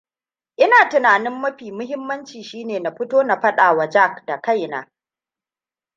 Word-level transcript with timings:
Ina 0.57 0.89
tunanin 0.89 1.33
mafi 1.41 1.71
muhimmanci 1.77 2.43
shi 2.43 2.65
ne 2.65 2.79
na 2.79 2.91
fito 2.95 3.23
na 3.23 3.39
fadawa 3.41 3.87
jack 3.89 4.25
da 4.25 4.37
kaina. 4.41 4.87